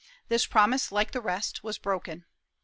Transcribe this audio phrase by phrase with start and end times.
[0.29, 2.25] This promise, like the rest, was broken.